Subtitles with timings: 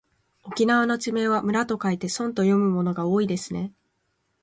[0.41, 3.71] 沖縄の地名は村と書いてそんと読むものが多いですね。